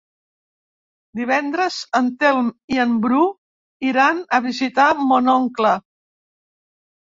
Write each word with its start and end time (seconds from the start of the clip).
Divendres 1.19 1.77
en 1.99 2.09
Telm 2.23 2.49
i 2.77 2.81
en 2.85 2.97
Bru 3.05 3.21
iran 3.91 4.25
a 4.39 4.41
visitar 4.49 4.89
mon 5.13 5.33
oncle. 5.37 5.79